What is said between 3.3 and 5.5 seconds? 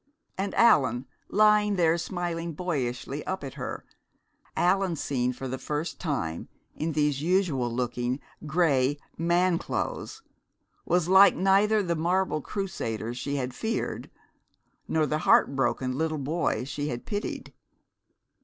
at her, Allan seen for